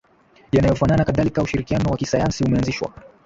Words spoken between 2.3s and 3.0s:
umeanzishwa